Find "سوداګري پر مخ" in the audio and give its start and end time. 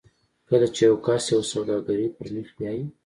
1.53-2.47